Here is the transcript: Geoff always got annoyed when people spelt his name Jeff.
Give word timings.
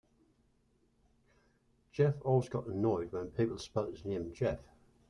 Geoff 1.91 2.15
always 2.25 2.49
got 2.49 2.65
annoyed 2.65 3.11
when 3.11 3.27
people 3.29 3.59
spelt 3.59 3.91
his 3.91 4.03
name 4.03 4.33
Jeff. 4.33 4.57